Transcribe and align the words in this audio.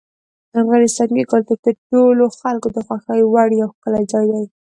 افغانستان 0.61 1.09
کې 1.15 1.29
کلتور 1.31 1.57
د 1.65 1.67
ټولو 1.89 2.23
خلکو 2.39 2.67
د 2.75 2.77
خوښې 2.85 3.19
وړ 3.31 3.49
یو 3.61 3.67
ښکلی 3.75 4.03
ځای 4.13 4.25
دی. 4.33 4.43